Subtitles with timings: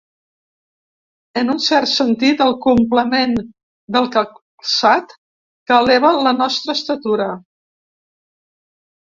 [1.41, 3.35] En un cert sentit, el complement
[3.97, 7.31] del calçat que eleva la nostra estatura.